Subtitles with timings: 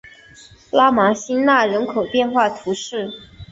[0.71, 3.07] 拉芒辛讷人口变化图示